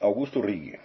Augusto 0.00 0.40
Rigg. 0.40 0.78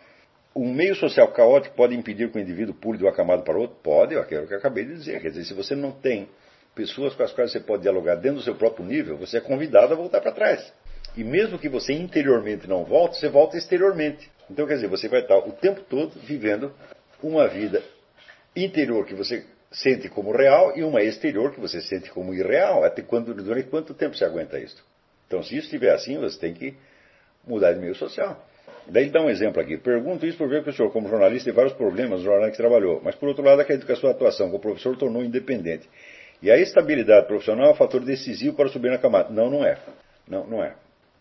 Um 0.56 0.74
meio 0.74 0.96
social 0.96 1.30
caótico 1.30 1.76
pode 1.76 1.96
impedir 1.96 2.30
que 2.30 2.38
o 2.38 2.42
indivíduo 2.42 2.74
pule 2.74 2.98
de 2.98 3.04
uma 3.06 3.14
camada 3.14 3.42
para 3.42 3.58
outra? 3.58 3.78
Pode, 3.82 4.16
é 4.16 4.20
o 4.20 4.26
que 4.26 4.36
eu 4.36 4.58
acabei 4.58 4.86
de 4.86 4.94
dizer. 4.94 5.22
Quer 5.22 5.30
dizer, 5.30 5.46
se 5.46 5.54
você 5.54 5.76
não 5.76 5.92
tem 5.92 6.28
pessoas 6.76 7.14
com 7.14 7.24
as 7.24 7.32
quais 7.32 7.52
você 7.52 7.60
pode 7.60 7.84
dialogar 7.84 8.16
dentro 8.16 8.38
do 8.38 8.44
seu 8.44 8.56
próprio 8.56 8.86
nível, 8.86 9.18
você 9.18 9.38
é 9.38 9.42
convidado 9.42 9.94
a 9.94 9.96
voltar 9.96 10.22
para 10.22 10.32
trás. 10.32 10.74
E 11.16 11.24
mesmo 11.24 11.60
que 11.60 11.68
você 11.68 11.94
interiormente 11.94 12.68
não 12.68 12.84
volte, 12.86 13.18
você 13.18 13.30
volta 13.30 13.58
exteriormente. 13.58 14.30
Então, 14.50 14.66
quer 14.66 14.76
dizer, 14.76 14.88
você 14.88 15.08
vai 15.08 15.22
estar 15.22 15.38
o 15.38 15.52
tempo 15.52 15.82
todo 15.82 16.12
vivendo 16.22 16.74
uma 17.22 17.48
vida 17.48 17.84
interior 18.56 19.06
que 19.06 19.14
você 19.14 19.46
sente 19.72 20.10
como 20.10 20.32
real 20.32 20.78
e 20.78 20.84
uma 20.84 21.02
exterior 21.02 21.54
que 21.54 21.60
você 21.60 21.82
sente 21.82 22.10
como 22.12 22.34
irreal. 22.34 22.84
Até 22.84 23.02
quando, 23.02 23.34
durante 23.34 23.70
quanto 23.70 23.94
tempo 23.94 24.16
você 24.16 24.26
aguenta 24.26 24.60
isso? 24.60 24.84
Então, 25.28 25.42
se 25.44 25.56
isso 25.56 25.66
estiver 25.66 25.94
assim, 25.94 26.18
você 26.18 26.38
tem 26.38 26.54
que 26.54 26.76
mudar 27.46 27.74
de 27.74 27.80
meio 27.80 27.96
social. 27.96 28.46
Daí 28.88 29.04
ele 29.04 29.12
dá 29.12 29.22
um 29.22 29.30
exemplo 29.30 29.62
aqui. 29.62 29.78
Pergunto 29.78 30.26
isso 30.26 30.38
por 30.38 30.50
ver 30.50 30.64
que 30.64 30.70
o 30.70 30.74
senhor, 30.74 30.92
como 30.92 31.08
jornalista, 31.08 31.46
tem 31.46 31.54
vários 31.54 31.74
problemas 31.74 32.20
no 32.20 32.26
jornal 32.26 32.50
que 32.52 32.58
trabalhou. 32.58 33.02
Mas, 33.04 33.16
por 33.16 33.30
outro 33.30 33.44
lado, 33.44 33.62
acredito 33.62 33.86
que 33.86 33.92
a 33.92 33.96
sua 33.96 34.12
atuação 34.12 34.48
como 34.48 34.60
professor 34.60 34.98
tornou 34.98 35.24
independente. 35.24 35.90
E 36.42 36.50
a 36.50 36.58
estabilidade 36.58 37.28
profissional 37.28 37.68
é 37.68 37.72
um 37.72 37.76
fator 37.76 38.04
decisivo 38.04 38.56
para 38.56 38.70
subir 38.70 38.90
na 38.90 38.98
camada. 38.98 39.30
Não, 39.30 39.50
não 39.50 39.64
é. 39.64 39.78
Não, 40.28 40.48
não 40.48 40.64
é. 40.64 40.76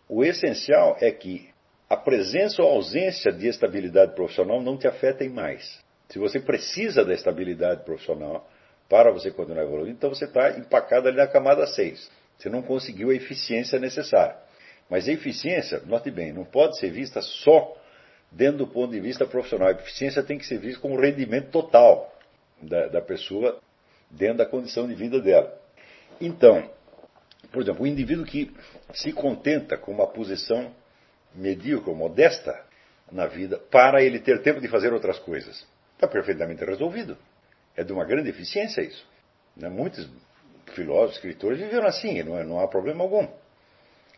O 0.08 0.24
essencial 0.24 0.96
é 1.00 1.10
que 1.10 1.48
a 1.88 1.96
presença 1.96 2.62
ou 2.62 2.68
ausência 2.68 3.32
de 3.32 3.48
estabilidade 3.48 4.14
profissional 4.14 4.62
não 4.62 4.76
te 4.76 4.86
afetem 4.86 5.28
mais. 5.28 5.80
Se 6.08 6.18
você 6.18 6.40
precisa 6.40 7.04
da 7.04 7.12
estabilidade 7.12 7.84
profissional 7.84 8.48
para 8.88 9.12
você 9.12 9.30
continuar 9.30 9.62
evoluindo, 9.62 9.96
então 9.96 10.10
você 10.10 10.24
está 10.24 10.58
empacado 10.58 11.06
ali 11.06 11.16
na 11.16 11.26
camada 11.26 11.66
6. 11.66 12.10
Você 12.38 12.48
não 12.48 12.62
conseguiu 12.62 13.10
a 13.10 13.14
eficiência 13.14 13.78
necessária. 13.78 14.36
Mas 14.90 15.08
a 15.08 15.12
eficiência, 15.12 15.80
note 15.86 16.10
bem, 16.10 16.32
não 16.32 16.44
pode 16.44 16.76
ser 16.78 16.90
vista 16.90 17.22
só 17.22 17.76
dentro 18.30 18.58
do 18.58 18.66
ponto 18.66 18.90
de 18.90 19.00
vista 19.00 19.24
profissional. 19.24 19.68
A 19.68 19.72
eficiência 19.72 20.22
tem 20.22 20.36
que 20.36 20.44
ser 20.44 20.58
vista 20.58 20.80
como 20.80 21.00
rendimento 21.00 21.50
total 21.50 22.12
da, 22.60 22.88
da 22.88 23.00
pessoa 23.00 23.60
dentro 24.10 24.38
da 24.38 24.46
condição 24.46 24.88
de 24.88 24.94
vida 24.94 25.20
dela. 25.20 25.56
Então, 26.20 26.68
por 27.52 27.62
exemplo, 27.62 27.84
o 27.84 27.86
indivíduo 27.86 28.24
que 28.24 28.52
se 28.92 29.12
contenta 29.12 29.78
com 29.78 29.92
uma 29.92 30.08
posição 30.08 30.74
medíocre, 31.34 31.94
modesta 31.94 32.60
na 33.12 33.26
vida, 33.26 33.58
para 33.70 34.02
ele 34.02 34.18
ter 34.18 34.42
tempo 34.42 34.60
de 34.60 34.68
fazer 34.68 34.92
outras 34.92 35.18
coisas, 35.20 35.66
está 35.94 36.08
perfeitamente 36.08 36.64
resolvido. 36.64 37.16
É 37.76 37.84
de 37.84 37.92
uma 37.92 38.04
grande 38.04 38.30
eficiência 38.30 38.82
isso. 38.82 39.06
Né? 39.56 39.68
Muitos 39.68 40.08
filósofos, 40.74 41.16
escritores 41.16 41.58
viveram 41.58 41.86
assim, 41.86 42.22
não, 42.22 42.38
é, 42.38 42.44
não 42.44 42.58
há 42.60 42.66
problema 42.66 43.04
algum. 43.04 43.28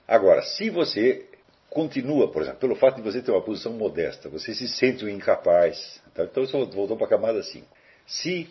Agora, 0.07 0.43
se 0.43 0.71
você 0.71 1.27
continua, 1.71 2.31
por 2.31 2.43
exemplo, 2.43 2.61
pelo 2.61 2.75
fato 2.77 2.97
de 2.97 3.03
você 3.03 3.23
ter 3.23 3.31
uma 3.31 3.41
posição 3.41 3.73
modesta, 3.73 4.29
você 4.29 4.55
se 4.55 4.69
sente 4.69 5.05
um 5.05 5.09
incapaz, 5.09 6.03
tá? 6.15 6.25
então 6.25 6.45
você 6.45 6.53
voltou 6.53 6.97
para 6.97 7.07
a 7.07 7.11
camada 7.11 7.43
5. 7.43 7.67
Se 8.07 8.49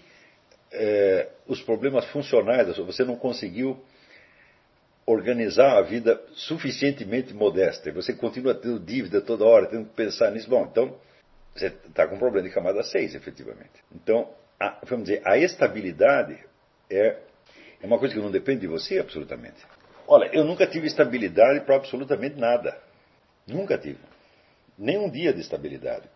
é, 0.72 1.30
os 1.48 1.62
problemas 1.62 2.06
funcionais, 2.06 2.76
você 2.78 3.04
não 3.04 3.16
conseguiu 3.16 3.80
organizar 5.06 5.78
a 5.78 5.82
vida 5.82 6.22
suficientemente 6.34 7.34
modesta 7.34 7.90
e 7.90 7.92
você 7.92 8.14
continua 8.14 8.56
tendo 8.56 8.80
dívida 8.80 9.22
toda 9.22 9.46
hora, 9.46 9.68
tendo 9.68 9.90
que 9.90 9.96
pensar 9.96 10.32
nisso, 10.32 10.50
bom, 10.50 10.68
então 10.70 10.98
você 11.54 11.68
está 11.68 12.08
com 12.08 12.16
um 12.16 12.20
problema 12.20 12.48
de 12.48 12.54
camada 12.54 12.82
6, 12.82 13.14
efetivamente. 13.14 13.84
Então, 13.94 14.30
a, 14.60 14.80
vamos 14.84 15.06
dizer, 15.06 15.22
a 15.26 15.38
estabilidade 15.38 16.38
é, 16.90 17.18
é 17.82 17.86
uma 17.86 18.00
coisa 18.00 18.14
que 18.14 18.22
não 18.22 18.32
depende 18.32 18.62
de 18.62 18.68
você 18.68 19.00
absolutamente. 19.00 19.62
Olha, 20.08 20.30
eu 20.34 20.44
nunca 20.44 20.68
tive 20.68 20.88
estabilidade 20.88 21.62
para 21.62 21.76
absolutamente 21.76 22.38
nada. 22.38 22.78
Nunca 23.48 23.78
tive. 23.78 24.00
Nem 24.78 24.98
um 24.98 25.10
dia 25.10 25.34
de 25.34 25.42
estabilidade. 25.42 26.10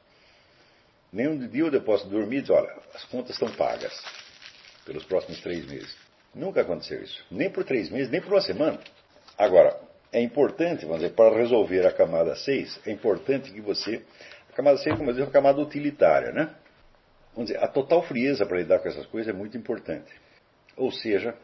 Nem 1.12 1.28
um 1.28 1.48
dia 1.48 1.64
eu 1.64 1.82
posso 1.82 2.08
dormir 2.08 2.38
e 2.38 2.42
dizer, 2.42 2.54
olha, 2.54 2.74
as 2.94 3.06
contas 3.06 3.32
estão 3.32 3.50
pagas 3.52 3.94
pelos 4.86 5.04
próximos 5.06 5.40
três 5.42 5.66
meses. 5.66 5.96
Nunca 6.34 6.62
aconteceu 6.62 7.02
isso. 7.02 7.26
Nem 7.32 7.50
por 7.50 7.64
três 7.64 7.90
meses, 7.90 8.10
nem 8.10 8.22
por 8.22 8.34
uma 8.34 8.42
semana. 8.42 8.80
Agora, 9.38 9.80
é 10.12 10.22
importante, 10.22 10.86
vamos 10.86 11.02
dizer, 11.02 11.14
para 11.14 11.36
resolver 11.36 11.86
a 11.86 11.92
camada 11.92 12.36
6, 12.36 12.82
é 12.86 12.92
importante 12.92 13.52
que 13.52 13.62
você. 13.62 14.04
A 14.50 14.54
camada 14.54 14.78
6, 14.78 14.98
como 14.98 15.10
eu 15.10 15.14
disse, 15.14 15.22
é 15.22 15.26
uma 15.26 15.32
camada 15.32 15.62
utilitária, 15.62 16.32
né? 16.32 16.54
Vamos 17.34 17.50
dizer, 17.50 17.64
a 17.64 17.68
total 17.68 18.02
frieza 18.04 18.46
para 18.46 18.58
lidar 18.58 18.80
com 18.80 18.88
essas 18.88 19.06
coisas 19.08 19.34
é 19.34 19.38
muito 19.38 19.58
importante. 19.58 20.12
Ou 20.78 20.92
seja, 20.92 21.36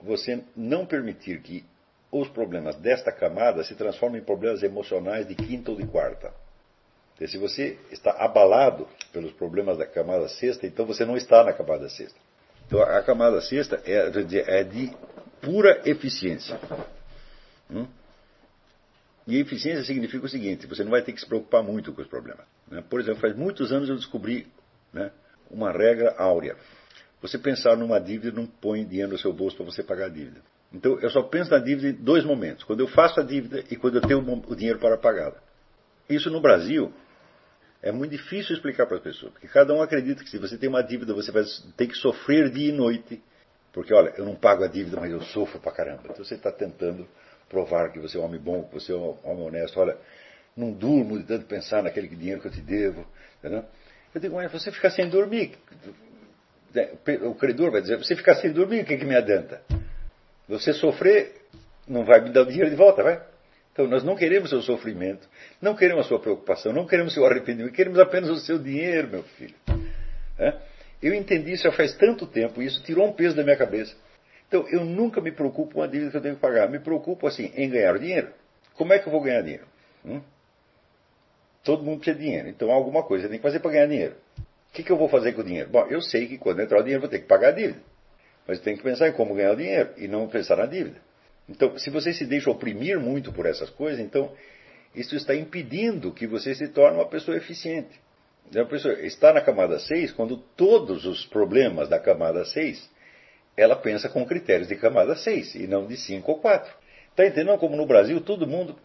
você 0.00 0.42
não 0.56 0.86
permitir 0.86 1.40
que 1.40 1.64
os 2.12 2.28
problemas 2.28 2.76
desta 2.76 3.10
camada 3.10 3.64
se 3.64 3.74
transformem 3.74 4.20
em 4.20 4.24
problemas 4.24 4.62
emocionais 4.62 5.26
de 5.26 5.34
quinta 5.34 5.70
ou 5.70 5.76
de 5.78 5.86
quarta. 5.86 6.30
se 7.26 7.38
você 7.38 7.78
está 7.90 8.10
abalado 8.22 8.86
pelos 9.12 9.32
problemas 9.32 9.78
da 9.78 9.86
camada 9.86 10.28
sexta, 10.28 10.66
então 10.66 10.84
você 10.84 11.06
não 11.06 11.16
está 11.16 11.42
na 11.42 11.52
camada 11.52 11.88
sexta. 11.88 12.18
Então 12.66 12.82
a 12.82 13.02
camada 13.02 13.40
sexta 13.40 13.80
é, 13.86 14.10
é 14.60 14.64
de 14.64 14.92
pura 15.40 15.80
eficiência. 15.86 16.60
Hum? 17.70 17.86
E 19.26 19.38
eficiência 19.38 19.84
significa 19.84 20.26
o 20.26 20.28
seguinte: 20.28 20.66
você 20.66 20.82
não 20.82 20.90
vai 20.90 21.02
ter 21.02 21.12
que 21.12 21.20
se 21.20 21.26
preocupar 21.26 21.62
muito 21.62 21.92
com 21.92 22.02
os 22.02 22.08
problemas. 22.08 22.44
Né? 22.68 22.82
Por 22.90 23.00
exemplo, 23.00 23.20
faz 23.20 23.36
muitos 23.36 23.72
anos 23.72 23.88
eu 23.88 23.96
descobri 23.96 24.46
né, 24.92 25.10
uma 25.50 25.70
regra 25.70 26.14
áurea. 26.18 26.56
Você 27.22 27.38
pensar 27.38 27.76
numa 27.76 28.00
dívida 28.00 28.32
não 28.32 28.46
põe 28.46 28.84
dinheiro 28.84 29.12
no 29.12 29.18
seu 29.18 29.32
bolso 29.32 29.56
para 29.56 29.64
você 29.64 29.82
pagar 29.82 30.06
a 30.06 30.08
dívida. 30.08 30.40
Então 30.72 30.98
eu 31.00 31.10
só 31.10 31.22
penso 31.22 31.50
na 31.50 31.58
dívida 31.58 31.88
em 31.88 31.92
dois 31.92 32.24
momentos: 32.24 32.64
quando 32.64 32.80
eu 32.80 32.88
faço 32.88 33.20
a 33.20 33.22
dívida 33.22 33.62
e 33.70 33.76
quando 33.76 33.96
eu 33.96 34.00
tenho 34.00 34.20
o 34.46 34.56
dinheiro 34.56 34.78
para 34.78 34.96
pagá-la. 34.96 35.36
Isso 36.08 36.30
no 36.30 36.40
Brasil 36.40 36.92
é 37.82 37.90
muito 37.90 38.12
difícil 38.12 38.54
explicar 38.54 38.86
para 38.86 38.96
as 38.96 39.02
pessoas, 39.02 39.32
porque 39.32 39.48
cada 39.48 39.74
um 39.74 39.82
acredita 39.82 40.22
que 40.22 40.30
se 40.30 40.38
você 40.38 40.56
tem 40.56 40.68
uma 40.68 40.82
dívida, 40.82 41.12
você 41.12 41.32
vai 41.32 41.42
ter 41.76 41.88
que 41.88 41.94
sofrer 41.94 42.50
dia 42.50 42.68
e 42.68 42.72
noite, 42.72 43.20
porque 43.72 43.92
olha, 43.92 44.12
eu 44.16 44.24
não 44.24 44.34
pago 44.34 44.62
a 44.62 44.68
dívida, 44.68 45.00
mas 45.00 45.10
eu 45.10 45.20
sofro 45.20 45.58
pra 45.58 45.72
caramba. 45.72 46.02
Então 46.04 46.24
você 46.24 46.34
está 46.34 46.52
tentando 46.52 47.08
provar 47.48 47.90
que 47.90 47.98
você 47.98 48.16
é 48.16 48.20
um 48.20 48.24
homem 48.24 48.40
bom, 48.40 48.64
que 48.64 48.74
você 48.74 48.92
é 48.92 48.96
um 48.96 49.16
homem 49.24 49.46
honesto. 49.46 49.78
Olha, 49.80 49.96
não 50.56 50.72
durmo 50.72 51.18
de 51.18 51.24
tanto 51.24 51.46
pensar 51.46 51.82
naquele 51.82 52.08
dinheiro 52.08 52.40
que 52.40 52.48
eu 52.48 52.52
te 52.52 52.60
devo. 52.60 53.06
Entendeu? 53.38 53.64
Eu 54.14 54.20
digo, 54.20 54.36
mas 54.36 54.52
você 54.52 54.70
ficar 54.70 54.90
sem 54.90 55.08
dormir. 55.08 55.58
O 57.26 57.34
credor 57.34 57.70
vai 57.70 57.80
dizer, 57.80 57.96
você 57.96 58.14
ficar 58.14 58.36
sem 58.36 58.52
dormir, 58.52 58.82
o 58.82 58.84
que, 58.84 58.96
que 58.96 59.04
me 59.04 59.16
adianta? 59.16 59.62
Você 60.52 60.74
sofrer, 60.74 61.32
não 61.88 62.04
vai 62.04 62.20
me 62.20 62.30
dar 62.30 62.44
dinheiro 62.44 62.68
de 62.68 62.76
volta, 62.76 63.02
vai? 63.02 63.22
Então, 63.72 63.86
nós 63.86 64.04
não 64.04 64.14
queremos 64.14 64.50
seu 64.50 64.60
sofrimento, 64.60 65.26
não 65.62 65.74
queremos 65.74 66.04
a 66.04 66.08
sua 66.08 66.20
preocupação, 66.20 66.74
não 66.74 66.86
queremos 66.86 67.14
seu 67.14 67.24
arrependimento, 67.24 67.72
queremos 67.72 67.98
apenas 67.98 68.28
o 68.28 68.36
seu 68.36 68.58
dinheiro, 68.58 69.08
meu 69.08 69.22
filho. 69.22 69.54
É? 70.38 70.54
Eu 71.02 71.14
entendi 71.14 71.52
isso 71.52 71.62
já 71.62 71.72
faz 71.72 71.94
tanto 71.96 72.26
tempo, 72.26 72.60
e 72.60 72.66
isso 72.66 72.82
tirou 72.82 73.06
um 73.06 73.14
peso 73.14 73.34
da 73.34 73.42
minha 73.42 73.56
cabeça. 73.56 73.96
Então, 74.46 74.68
eu 74.68 74.84
nunca 74.84 75.22
me 75.22 75.32
preocupo 75.32 75.74
com 75.74 75.82
a 75.82 75.86
dívida 75.86 76.10
que 76.10 76.16
eu 76.18 76.20
tenho 76.20 76.34
que 76.34 76.40
pagar. 76.42 76.68
Me 76.68 76.78
preocupo, 76.78 77.26
assim, 77.26 77.50
em 77.56 77.70
ganhar 77.70 77.98
dinheiro. 77.98 78.28
Como 78.74 78.92
é 78.92 78.98
que 78.98 79.06
eu 79.06 79.12
vou 79.12 79.22
ganhar 79.22 79.40
dinheiro? 79.40 79.64
Hum? 80.04 80.20
Todo 81.64 81.82
mundo 81.82 82.00
precisa 82.00 82.18
de 82.18 82.24
dinheiro, 82.24 82.48
então 82.48 82.70
alguma 82.70 83.02
coisa 83.04 83.26
tem 83.26 83.38
que 83.38 83.42
fazer 83.42 83.60
para 83.60 83.70
ganhar 83.70 83.86
dinheiro. 83.86 84.16
O 84.38 84.72
que, 84.74 84.82
que 84.82 84.92
eu 84.92 84.98
vou 84.98 85.08
fazer 85.08 85.32
com 85.32 85.40
o 85.40 85.44
dinheiro? 85.44 85.70
Bom, 85.70 85.86
eu 85.88 86.02
sei 86.02 86.26
que 86.26 86.36
quando 86.36 86.60
entrar 86.60 86.78
o 86.78 86.82
dinheiro 86.82 87.00
vou 87.00 87.08
ter 87.08 87.20
que 87.20 87.26
pagar 87.26 87.48
a 87.48 87.52
dívida. 87.52 87.80
Mas 88.46 88.60
tenho 88.60 88.76
que 88.76 88.82
pensar 88.82 89.08
em 89.08 89.12
como 89.12 89.34
ganhar 89.34 89.52
o 89.52 89.56
dinheiro 89.56 89.90
e 89.96 90.08
não 90.08 90.28
pensar 90.28 90.56
na 90.56 90.66
dívida. 90.66 91.00
Então, 91.48 91.76
se 91.78 91.90
você 91.90 92.12
se 92.12 92.26
deixa 92.26 92.50
oprimir 92.50 92.98
muito 92.98 93.32
por 93.32 93.46
essas 93.46 93.70
coisas, 93.70 94.00
então 94.00 94.32
isso 94.94 95.16
está 95.16 95.34
impedindo 95.34 96.12
que 96.12 96.26
você 96.26 96.54
se 96.54 96.68
torne 96.68 96.98
uma 96.98 97.08
pessoa 97.08 97.36
eficiente. 97.36 98.00
A 98.54 98.64
pessoa 98.64 98.94
está 99.00 99.32
na 99.32 99.40
camada 99.40 99.78
6, 99.78 100.12
quando 100.12 100.36
todos 100.36 101.06
os 101.06 101.24
problemas 101.24 101.88
da 101.88 101.98
camada 101.98 102.44
6, 102.44 102.90
ela 103.56 103.76
pensa 103.76 104.08
com 104.08 104.26
critérios 104.26 104.68
de 104.68 104.76
camada 104.76 105.16
6 105.16 105.54
e 105.54 105.66
não 105.66 105.86
de 105.86 105.96
5 105.96 106.30
ou 106.30 106.38
4. 106.38 106.72
Está 107.10 107.26
entendendo 107.26 107.58
como 107.58 107.76
no 107.76 107.86
Brasil 107.86 108.20
todo 108.20 108.46
mundo 108.46 108.76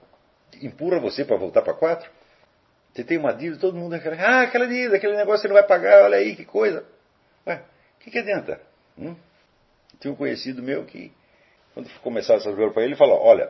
empurra 0.61 0.99
você 0.99 1.25
para 1.25 1.37
voltar 1.37 1.61
para 1.61 1.73
4? 1.73 2.09
Você 2.93 3.03
tem 3.03 3.17
uma 3.17 3.33
dívida, 3.33 3.59
todo 3.59 3.77
mundo 3.77 3.99
fala, 3.99 4.15
ah, 4.15 4.41
aquela 4.43 4.65
dívida, 4.65 4.95
aquele 4.95 5.15
negócio 5.15 5.41
você 5.41 5.47
não 5.47 5.55
vai 5.55 5.67
pagar, 5.67 6.05
olha 6.05 6.17
aí 6.17 6.35
que 6.35 6.45
coisa. 6.45 6.85
Ué, 7.45 7.61
o 7.95 8.03
que, 8.03 8.11
que 8.11 8.19
adianta? 8.19 8.59
Hum? 8.97 9.15
Tinha 9.99 10.13
um 10.13 10.15
conhecido 10.15 10.61
meu 10.61 10.85
que 10.85 11.11
quando 11.73 11.89
começaram 12.01 12.39
essas 12.39 12.55
coisas 12.55 12.73
para 12.73 12.83
ele, 12.83 12.93
ele 12.93 12.97
falou: 12.97 13.19
Olha, 13.21 13.49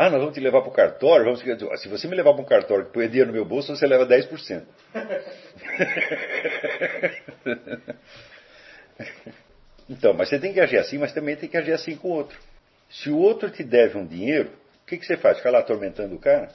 ah, 0.00 0.10
nós 0.10 0.20
vamos 0.20 0.34
te 0.34 0.38
levar 0.38 0.60
para 0.60 0.70
o 0.70 0.72
cartório. 0.72 1.24
Vamos... 1.24 1.40
Se 1.80 1.88
você 1.88 2.06
me 2.06 2.14
levar 2.14 2.32
para 2.32 2.42
um 2.42 2.46
cartório 2.46 2.86
que 2.86 2.92
põe 2.92 3.08
dinheiro 3.08 3.26
no 3.26 3.34
meu 3.34 3.44
bolso, 3.44 3.74
você 3.74 3.84
leva 3.84 4.06
10%. 4.06 4.62
então, 9.90 10.14
mas 10.14 10.28
você 10.28 10.38
tem 10.38 10.52
que 10.52 10.60
agir 10.60 10.78
assim, 10.78 10.98
mas 10.98 11.12
também 11.12 11.34
tem 11.34 11.48
que 11.48 11.56
agir 11.56 11.72
assim 11.72 11.96
com 11.96 12.10
o 12.10 12.12
outro. 12.12 12.38
Se 12.88 13.10
o 13.10 13.18
outro 13.18 13.50
te 13.50 13.64
deve 13.64 13.98
um 13.98 14.06
dinheiro, 14.06 14.50
o 14.84 14.86
que, 14.86 14.98
que 14.98 15.04
você 15.04 15.16
faz? 15.16 15.38
Ficar 15.38 15.50
lá 15.50 15.58
atormentando 15.58 16.14
o 16.14 16.20
cara? 16.20 16.48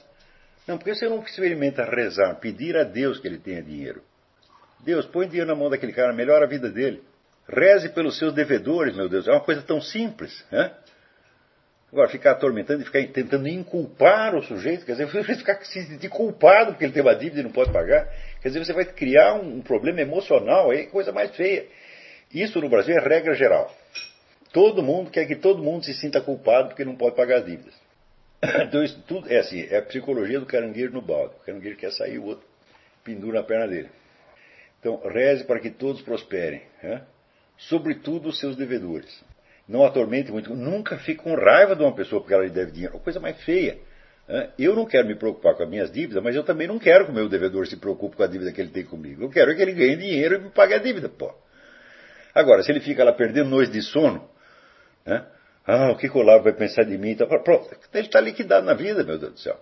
Não, 0.66 0.78
porque 0.78 0.94
você 0.94 1.06
não 1.06 1.22
experimenta 1.22 1.84
rezar, 1.84 2.36
pedir 2.36 2.78
a 2.78 2.82
Deus 2.82 3.20
que 3.20 3.28
ele 3.28 3.36
tenha 3.36 3.62
dinheiro. 3.62 4.02
Deus, 4.80 5.04
põe 5.04 5.28
dinheiro 5.28 5.48
na 5.48 5.54
mão 5.54 5.68
daquele 5.68 5.92
cara, 5.92 6.14
melhora 6.14 6.46
a 6.46 6.48
vida 6.48 6.70
dele. 6.70 7.02
Reze 7.48 7.90
pelos 7.90 8.18
seus 8.18 8.32
devedores, 8.32 8.96
meu 8.96 9.08
Deus. 9.08 9.28
É 9.28 9.30
uma 9.30 9.40
coisa 9.40 9.62
tão 9.62 9.80
simples. 9.80 10.44
Né? 10.50 10.72
Agora, 11.92 12.08
ficar 12.08 12.32
atormentando 12.32 12.82
e 12.82 12.84
ficar 12.84 13.06
tentando 13.12 13.46
inculpar 13.46 14.34
o 14.34 14.42
sujeito, 14.42 14.84
quer 14.84 14.92
dizer, 14.92 15.06
você 15.06 15.34
ficar 15.34 15.62
se 15.64 15.84
sentir 15.84 16.08
culpado 16.08 16.72
porque 16.72 16.84
ele 16.84 16.92
tem 16.92 17.02
uma 17.02 17.14
dívida 17.14 17.40
e 17.40 17.44
não 17.44 17.52
pode 17.52 17.70
pagar, 17.70 18.08
quer 18.40 18.48
dizer, 18.48 18.64
você 18.64 18.72
vai 18.72 18.84
criar 18.84 19.34
um, 19.34 19.58
um 19.58 19.62
problema 19.62 20.00
emocional, 20.00 20.70
aí 20.70 20.86
coisa 20.86 21.12
mais 21.12 21.34
feia. 21.36 21.66
Isso 22.32 22.60
no 22.60 22.68
Brasil 22.68 22.96
é 22.96 23.00
regra 23.00 23.34
geral. 23.34 23.72
Todo 24.52 24.82
mundo 24.82 25.10
quer 25.10 25.26
que 25.26 25.36
todo 25.36 25.62
mundo 25.62 25.84
se 25.84 25.94
sinta 25.94 26.20
culpado 26.20 26.68
porque 26.68 26.84
não 26.84 26.96
pode 26.96 27.14
pagar 27.14 27.38
as 27.38 27.46
dívidas. 27.46 27.74
Então 28.66 28.82
isso 28.82 29.00
tudo 29.06 29.32
é 29.32 29.38
assim, 29.38 29.66
é 29.70 29.78
a 29.78 29.82
psicologia 29.82 30.40
do 30.40 30.46
caranguejo 30.46 30.92
no 30.92 31.00
balde. 31.00 31.34
O 31.40 31.44
caranguejo 31.44 31.76
quer 31.76 31.92
sair, 31.92 32.18
o 32.18 32.24
outro 32.24 32.44
pendura 33.04 33.40
na 33.40 33.46
perna 33.46 33.68
dele. 33.68 33.88
Então, 34.80 35.00
reze 35.08 35.44
para 35.44 35.60
que 35.60 35.70
todos 35.70 36.02
prosperem, 36.02 36.62
né? 36.82 37.02
Sobretudo 37.56 38.28
os 38.28 38.38
seus 38.38 38.56
devedores. 38.56 39.24
Não 39.68 39.84
atormente 39.84 40.30
muito, 40.30 40.54
nunca 40.54 40.98
fique 40.98 41.22
com 41.22 41.34
raiva 41.34 41.74
de 41.74 41.82
uma 41.82 41.94
pessoa 41.94 42.20
porque 42.20 42.34
ela 42.34 42.44
lhe 42.44 42.50
deve 42.50 42.72
dinheiro, 42.72 42.96
é 42.96 42.98
coisa 43.00 43.18
mais 43.18 43.42
feia. 43.44 43.78
Eu 44.58 44.74
não 44.74 44.86
quero 44.86 45.06
me 45.06 45.14
preocupar 45.14 45.54
com 45.54 45.62
as 45.62 45.68
minhas 45.68 45.90
dívidas, 45.90 46.22
mas 46.22 46.34
eu 46.34 46.42
também 46.42 46.66
não 46.66 46.78
quero 46.78 47.04
que 47.04 47.10
o 47.10 47.14
meu 47.14 47.28
devedor 47.28 47.66
se 47.66 47.76
preocupe 47.76 48.16
com 48.16 48.22
a 48.22 48.26
dívida 48.26 48.52
que 48.52 48.60
ele 48.60 48.70
tem 48.70 48.84
comigo. 48.84 49.22
Eu 49.22 49.30
quero 49.30 49.54
que 49.54 49.60
ele 49.60 49.72
ganhe 49.72 49.96
dinheiro 49.96 50.36
e 50.36 50.38
me 50.38 50.50
pague 50.50 50.74
a 50.74 50.78
dívida, 50.78 51.08
pô. 51.08 51.34
Agora, 52.34 52.62
se 52.62 52.72
ele 52.72 52.80
fica 52.80 53.04
lá 53.04 53.12
perdendo 53.12 53.50
noite 53.50 53.72
de 53.72 53.82
sono, 53.82 54.28
né? 55.04 55.26
Ah, 55.66 55.90
o 55.90 55.96
que, 55.96 56.08
que 56.08 56.16
o 56.16 56.20
Olavo 56.20 56.44
vai 56.44 56.52
pensar 56.52 56.84
de 56.84 56.96
mim? 56.98 57.10
Então, 57.10 57.26
pronto, 57.26 57.74
ele 57.94 58.06
está 58.06 58.20
liquidado 58.20 58.66
na 58.66 58.74
vida, 58.74 59.02
meu 59.02 59.18
Deus 59.18 59.32
do 59.32 59.38
céu. 59.38 59.58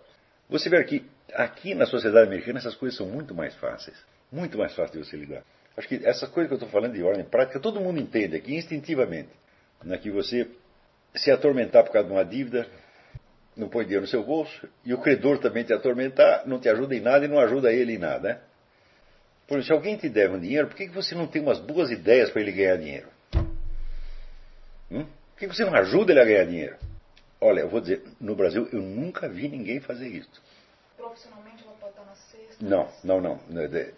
Você 0.48 0.68
vê 0.68 0.82
que 0.84 1.04
aqui 1.32 1.74
na 1.74 1.86
sociedade 1.86 2.26
americana 2.26 2.58
essas 2.58 2.74
coisas 2.74 2.96
são 2.96 3.06
muito 3.06 3.34
mais 3.34 3.54
fáceis. 3.56 3.96
Muito 4.30 4.58
mais 4.58 4.74
fáceis 4.74 4.92
de 4.92 5.10
você 5.10 5.16
lidar. 5.16 5.44
Acho 5.76 5.88
que 5.88 6.00
essas 6.04 6.28
coisas 6.28 6.48
que 6.48 6.54
eu 6.54 6.56
estou 6.56 6.68
falando 6.68 6.94
de 6.94 7.02
ordem 7.02 7.24
prática, 7.24 7.58
todo 7.58 7.80
mundo 7.80 8.00
entende 8.00 8.36
aqui 8.36 8.54
instintivamente. 8.54 9.30
Né, 9.82 9.98
que 9.98 10.10
você 10.10 10.48
se 11.14 11.30
atormentar 11.30 11.82
por 11.84 11.92
causa 11.92 12.08
de 12.08 12.14
uma 12.14 12.24
dívida, 12.24 12.66
não 13.56 13.68
põe 13.68 13.84
dinheiro 13.84 14.02
no 14.02 14.08
seu 14.08 14.22
bolso, 14.22 14.68
e 14.84 14.94
o 14.94 14.98
credor 14.98 15.38
também 15.38 15.64
te 15.64 15.72
atormentar, 15.72 16.46
não 16.46 16.58
te 16.58 16.68
ajuda 16.68 16.94
em 16.94 17.00
nada 17.00 17.24
e 17.24 17.28
não 17.28 17.38
ajuda 17.38 17.72
ele 17.72 17.94
em 17.94 17.98
nada. 17.98 18.28
Né? 18.28 18.40
Por 19.46 19.58
exemplo, 19.58 19.66
se 19.66 19.72
alguém 19.72 19.96
te 19.96 20.08
deve 20.08 20.34
um 20.34 20.40
dinheiro, 20.40 20.68
por 20.68 20.76
que, 20.76 20.88
você 20.88 21.14
não 21.14 21.26
tem 21.26 21.42
umas 21.42 21.58
boas 21.58 21.90
ideias 21.90 22.30
para 22.30 22.40
ele 22.40 22.52
ganhar 22.52 22.76
dinheiro? 22.76 23.08
Hum? 24.90 25.04
Por 25.04 25.38
que 25.38 25.46
você 25.46 25.64
não 25.64 25.74
ajuda 25.74 26.12
ele 26.12 26.20
a 26.20 26.24
ganhar 26.24 26.44
dinheiro? 26.44 26.76
Olha, 27.40 27.60
eu 27.60 27.68
vou 27.68 27.80
dizer, 27.80 28.02
no 28.20 28.36
Brasil 28.36 28.68
eu 28.72 28.80
nunca 28.80 29.28
vi 29.28 29.48
ninguém 29.48 29.80
fazer 29.80 30.08
isso. 30.08 30.42
Profissionalmente 30.96 31.64
ela 31.64 31.74
pode 31.74 31.90
estar 31.90 32.04
na 32.04 32.14
sexta? 32.14 32.42
Não, 32.62 32.88
não, 33.02 33.20
não. 33.20 33.38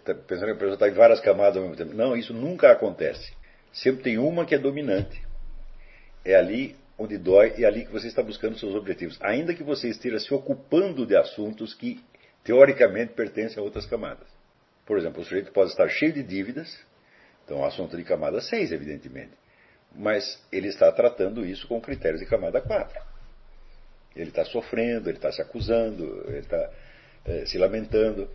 Tá 0.03 0.15
pensando 0.15 0.47
que 0.47 0.51
a 0.53 0.55
pessoa 0.55 0.73
está 0.73 0.89
em 0.89 0.93
várias 0.93 1.19
camadas 1.19 1.57
ao 1.57 1.61
mesmo 1.61 1.77
tempo. 1.77 1.93
Não, 1.93 2.17
isso 2.17 2.33
nunca 2.33 2.71
acontece. 2.71 3.31
Sempre 3.71 4.01
tem 4.01 4.17
uma 4.17 4.43
que 4.43 4.55
é 4.55 4.57
dominante. 4.57 5.21
É 6.25 6.35
ali 6.35 6.75
onde 6.97 7.15
dói 7.15 7.53
e 7.59 7.63
é 7.63 7.67
ali 7.67 7.85
que 7.85 7.91
você 7.91 8.07
está 8.07 8.23
buscando 8.23 8.57
seus 8.57 8.73
objetivos. 8.73 9.19
Ainda 9.21 9.53
que 9.53 9.63
você 9.63 9.87
esteja 9.89 10.19
se 10.19 10.33
ocupando 10.33 11.05
de 11.05 11.15
assuntos 11.15 11.75
que 11.75 12.03
teoricamente 12.43 13.13
pertencem 13.13 13.59
a 13.59 13.61
outras 13.61 13.85
camadas. 13.85 14.27
Por 14.83 14.97
exemplo, 14.97 15.21
o 15.21 15.23
sujeito 15.23 15.51
pode 15.51 15.69
estar 15.69 15.87
cheio 15.87 16.13
de 16.13 16.23
dívidas, 16.23 16.75
então 17.43 17.63
assunto 17.63 17.95
de 17.95 18.03
camada 18.03 18.41
6, 18.41 18.71
evidentemente. 18.71 19.33
Mas 19.93 20.43
ele 20.51 20.69
está 20.69 20.91
tratando 20.91 21.45
isso 21.45 21.67
com 21.67 21.79
critérios 21.79 22.19
de 22.19 22.25
camada 22.25 22.59
4. 22.59 22.99
Ele 24.15 24.29
está 24.29 24.43
sofrendo, 24.43 25.07
ele 25.07 25.17
está 25.17 25.31
se 25.31 25.41
acusando, 25.41 26.23
ele 26.29 26.39
está 26.39 26.71
é, 27.25 27.45
se 27.45 27.59
lamentando. 27.59 28.27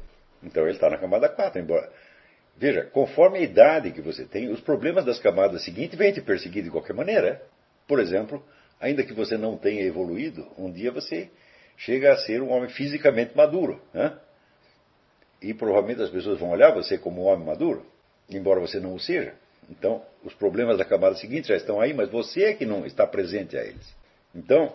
Então 0.42 0.64
ele 0.64 0.72
está 0.72 0.88
na 0.88 0.98
camada 0.98 1.28
4, 1.28 1.60
embora. 1.60 1.90
Veja, 2.56 2.84
conforme 2.84 3.38
a 3.38 3.42
idade 3.42 3.90
que 3.90 4.00
você 4.00 4.24
tem, 4.24 4.50
os 4.50 4.60
problemas 4.60 5.04
das 5.04 5.18
camadas 5.18 5.64
seguintes 5.64 5.98
vêm 5.98 6.12
te 6.12 6.20
perseguir 6.20 6.62
de 6.62 6.70
qualquer 6.70 6.94
maneira. 6.94 7.42
Por 7.86 7.98
exemplo, 7.98 8.44
ainda 8.78 9.02
que 9.02 9.14
você 9.14 9.36
não 9.36 9.56
tenha 9.56 9.82
evoluído, 9.82 10.46
um 10.58 10.70
dia 10.70 10.92
você 10.92 11.30
chega 11.76 12.12
a 12.12 12.16
ser 12.18 12.42
um 12.42 12.50
homem 12.50 12.68
fisicamente 12.68 13.36
maduro. 13.36 13.80
Né? 13.94 14.14
E 15.40 15.54
provavelmente 15.54 16.02
as 16.02 16.10
pessoas 16.10 16.38
vão 16.38 16.50
olhar 16.50 16.72
você 16.72 16.98
como 16.98 17.22
um 17.22 17.26
homem 17.26 17.46
maduro, 17.46 17.86
embora 18.28 18.60
você 18.60 18.78
não 18.78 18.94
o 18.94 19.00
seja. 19.00 19.34
Então, 19.70 20.02
os 20.24 20.34
problemas 20.34 20.76
da 20.76 20.84
camada 20.84 21.14
seguinte 21.16 21.48
já 21.48 21.56
estão 21.56 21.80
aí, 21.80 21.94
mas 21.94 22.10
você 22.10 22.44
é 22.44 22.54
que 22.54 22.66
não 22.66 22.84
está 22.84 23.06
presente 23.06 23.56
a 23.56 23.62
eles. 23.62 23.94
Então, 24.34 24.74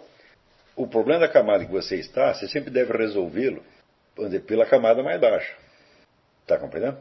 o 0.76 0.88
problema 0.88 1.22
da 1.22 1.28
camada 1.28 1.66
que 1.66 1.72
você 1.72 1.98
está, 1.98 2.34
você 2.34 2.48
sempre 2.48 2.72
deve 2.72 2.98
resolvê-lo 2.98 3.62
pela 4.46 4.66
camada 4.66 5.04
mais 5.04 5.20
baixa. 5.20 5.54
Está 6.42 6.58
compreendendo? 6.58 6.98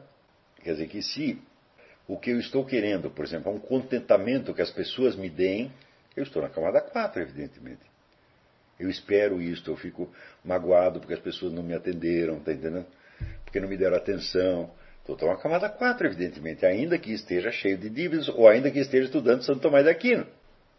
Quer 0.62 0.72
dizer 0.72 0.88
que 0.88 1.02
se 1.02 1.40
o 2.08 2.19
que 2.19 2.31
eu 2.31 2.38
estou 2.38 2.64
querendo, 2.64 3.11
por 3.11 3.25
exemplo, 3.25 3.50
é 3.50 3.55
um 3.55 3.58
contentamento 3.58 4.52
que 4.52 4.62
as 4.62 4.70
pessoas 4.70 5.16
me 5.16 5.31
deem, 5.31 5.72
eu 6.16 6.22
estou 6.22 6.43
na 6.43 6.49
camada 6.49 6.81
4, 6.81 7.22
evidentemente. 7.22 7.82
Eu 8.78 8.90
espero 8.90 9.40
isso, 9.40 9.70
eu 9.70 9.76
fico 9.76 10.11
magoado 10.44 11.00
porque 11.00 11.14
as 11.14 11.20
pessoas 11.20 11.52
não 11.52 11.62
me 11.62 11.75
atenderam, 11.75 12.38
está 12.38 12.52
entendendo? 12.52 12.87
Porque 13.44 13.61
não 13.61 13.69
me 13.69 13.76
deram 13.76 13.96
atenção. 13.96 14.70
Então, 15.02 15.14
estou 15.14 15.28
na 15.28 15.37
camada 15.37 15.69
4, 15.69 16.06
evidentemente, 16.06 16.66
ainda 16.66 16.99
que 16.99 17.12
esteja 17.12 17.50
cheio 17.52 17.78
de 17.78 17.88
dívidas, 17.88 18.28
ou 18.28 18.49
ainda 18.49 18.70
que 18.70 18.78
esteja 18.78 19.05
estudando 19.05 19.44
Santo 19.44 19.61
Tomás 19.61 19.84
de 19.84 19.90
Aquino, 19.90 20.26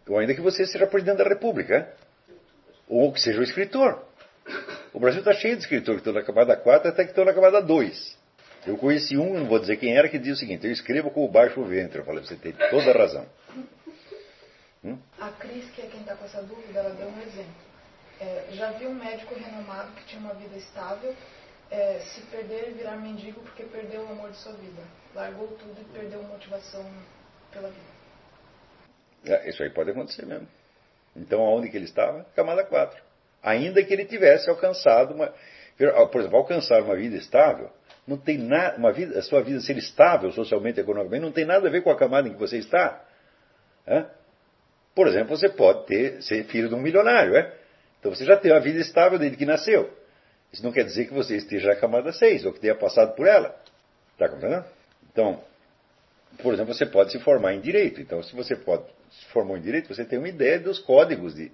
ou 0.08 0.18
ainda 0.18 0.34
que 0.34 0.42
você 0.42 0.66
seja 0.66 0.88
presidente 0.88 1.18
da 1.18 1.24
República 1.24 1.94
ou 2.88 3.12
que 3.12 3.22
seja 3.22 3.40
o 3.40 3.44
escritor. 3.44 4.04
O 4.96 5.00
Brasil 5.00 5.20
está 5.20 5.34
cheio 5.34 5.58
de 5.58 5.62
escritores 5.62 6.02
que 6.02 6.10
estão 6.10 6.14
na 6.14 6.26
camada 6.26 6.56
4 6.56 6.88
até 6.88 7.04
que 7.04 7.10
estão 7.10 7.26
na 7.26 7.34
camada 7.34 7.62
2. 7.62 8.18
Eu 8.66 8.78
conheci 8.78 9.18
um, 9.18 9.38
não 9.38 9.46
vou 9.46 9.60
dizer 9.60 9.76
quem 9.76 9.94
era, 9.94 10.08
que 10.08 10.18
dizia 10.18 10.34
o 10.34 10.38
seguinte: 10.38 10.66
eu 10.66 10.72
escrevo 10.72 11.12
com 11.12 11.26
o 11.26 11.28
baixo 11.28 11.62
ventre. 11.66 12.00
Eu 12.00 12.06
falei, 12.06 12.24
você 12.24 12.38
tem 12.38 12.54
toda 12.54 12.92
a 12.92 12.98
razão. 12.98 13.26
Hum? 14.84 15.00
A 15.20 15.32
Cris, 15.32 15.68
que 15.72 15.82
é 15.82 15.88
quem 15.88 16.02
está 16.02 16.16
com 16.16 16.26
essa 16.26 16.44
dúvida, 16.44 16.80
ela 16.80 16.92
deu 16.92 17.08
um 17.08 17.20
exemplo. 17.24 17.56
É, 18.22 18.50
já 18.52 18.70
vi 18.74 18.86
um 18.86 18.94
médico 18.94 19.34
renomado 19.34 19.92
que 19.94 20.06
tinha 20.06 20.22
uma 20.22 20.36
vida 20.36 20.56
estável 20.56 21.16
é, 21.72 22.02
se 22.02 22.22
perder 22.28 22.70
e 22.70 22.74
virar 22.74 22.96
mendigo 22.98 23.42
porque 23.42 23.64
perdeu 23.64 24.04
o 24.04 24.12
amor 24.12 24.30
de 24.30 24.38
sua 24.38 24.54
vida. 24.54 24.84
Largou 25.16 25.48
tudo 25.48 25.82
e 25.82 25.86
perdeu 25.86 26.22
motivação 26.22 26.86
pela 27.52 27.68
vida. 27.68 29.36
É, 29.36 29.50
isso 29.50 29.64
aí 29.64 29.72
pode 29.72 29.90
acontecer 29.90 30.24
mesmo. 30.24 30.48
Então, 31.16 31.42
aonde 31.42 31.68
que 31.72 31.78
ele 31.78 31.86
estava? 31.86 32.24
Camada 32.36 32.64
4. 32.64 33.05
Ainda 33.46 33.84
que 33.84 33.94
ele 33.94 34.06
tivesse 34.06 34.50
alcançado 34.50 35.14
uma. 35.14 35.32
Por 36.12 36.20
exemplo, 36.20 36.38
alcançar 36.38 36.82
uma 36.82 36.96
vida 36.96 37.16
estável, 37.16 37.70
não 38.08 38.18
tem 38.18 38.40
nada. 38.40 38.76
Uma 38.78 38.92
vida, 38.92 39.20
a 39.20 39.22
sua 39.22 39.42
vida 39.42 39.60
ser 39.60 39.78
estável 39.78 40.32
socialmente, 40.32 40.80
economicamente, 40.80 41.24
não 41.24 41.32
tem 41.32 41.46
nada 41.46 41.68
a 41.68 41.72
ver 41.72 41.84
com 41.84 41.92
a 41.92 41.96
camada 41.96 42.28
em 42.28 42.34
que 42.34 42.40
você 42.40 42.58
está. 42.58 43.06
Por 44.96 45.08
exemplo, 45.08 45.38
você 45.38 45.48
pode 45.48 45.86
ter, 45.86 46.24
ser 46.24 46.46
filho 46.46 46.70
de 46.70 46.74
um 46.74 46.82
milionário. 46.82 47.36
É? 47.36 47.54
Então 48.00 48.14
você 48.14 48.26
já 48.26 48.36
tem 48.36 48.52
uma 48.52 48.60
vida 48.62 48.80
estável 48.80 49.20
desde 49.20 49.38
que 49.38 49.46
nasceu. 49.46 49.94
Isso 50.52 50.64
não 50.64 50.72
quer 50.72 50.84
dizer 50.84 51.06
que 51.06 51.14
você 51.14 51.36
esteja 51.36 51.68
na 51.68 51.76
camada 51.76 52.12
6 52.12 52.46
ou 52.46 52.54
que 52.54 52.60
tenha 52.60 52.74
passado 52.74 53.14
por 53.16 53.28
ela. 53.28 53.56
Está 54.14 54.28
compreendendo? 54.28 54.66
Então, 55.12 55.40
por 56.42 56.54
exemplo, 56.54 56.74
você 56.74 56.86
pode 56.86 57.12
se 57.12 57.20
formar 57.20 57.54
em 57.54 57.60
direito. 57.60 58.02
Então, 58.02 58.24
se 58.24 58.36
você 58.36 58.56
pode, 58.56 58.86
se 59.12 59.26
formou 59.28 59.56
em 59.56 59.62
direito, 59.62 59.94
você 59.94 60.04
tem 60.04 60.18
uma 60.18 60.30
ideia 60.30 60.60
dos 60.60 60.80
códigos 60.80 61.36
de 61.36 61.52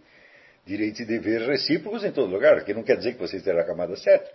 direitos 0.65 0.99
e 0.99 1.05
deveres 1.05 1.47
recíprocos 1.47 2.03
em 2.03 2.11
todo 2.11 2.31
lugar, 2.31 2.63
que 2.63 2.73
não 2.73 2.83
quer 2.83 2.97
dizer 2.97 3.13
que 3.13 3.19
você 3.19 3.37
esteja 3.37 3.57
na 3.57 3.63
camada 3.63 3.95
7. 3.95 4.31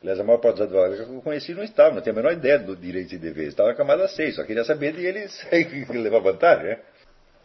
Aliás, 0.00 0.20
a 0.20 0.24
maior 0.24 0.38
parte 0.38 0.58
dos 0.58 0.66
advogados 0.66 0.96
que 0.96 1.12
eu 1.12 1.22
conheci 1.22 1.54
não 1.54 1.64
estava, 1.64 1.94
não 1.94 2.00
tinha 2.00 2.12
a 2.12 2.16
menor 2.16 2.32
ideia 2.32 2.58
do 2.58 2.76
direito 2.76 3.14
e 3.14 3.18
deveres, 3.18 3.50
estava 3.50 3.70
na 3.70 3.74
camada 3.74 4.06
6, 4.06 4.36
só 4.36 4.44
queria 4.44 4.64
saber 4.64 4.92
de 4.92 5.04
eles 5.04 5.44
levar 5.90 6.20
vantagem. 6.20 6.68
Né? 6.68 6.78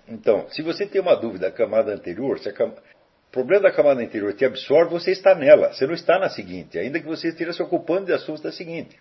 Então, 0.08 0.48
se 0.50 0.62
você 0.62 0.86
tem 0.86 1.02
uma 1.02 1.16
dúvida 1.16 1.50
da 1.50 1.52
camada 1.56 1.92
anterior, 1.92 2.38
se 2.40 2.52
cam... 2.54 2.68
o 2.68 3.32
problema 3.32 3.64
da 3.64 3.72
camada 3.72 4.02
anterior 4.02 4.34
te 4.34 4.46
absorve, 4.46 4.92
você 4.92 5.12
está 5.12 5.34
nela, 5.34 5.74
você 5.74 5.88
não 5.88 5.96
está 5.96 6.20
na 6.20 6.30
seguinte, 6.30 6.78
ainda 6.78 7.00
que 7.00 7.08
você 7.08 7.30
esteja 7.30 7.54
se 7.54 7.64
ocupando 7.64 8.06
de 8.06 8.14
assuntos 8.14 8.44
da 8.44 8.52
seguinte. 8.52 9.00